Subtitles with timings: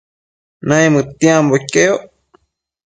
[0.67, 2.01] Naimëdtiambo iqueyoc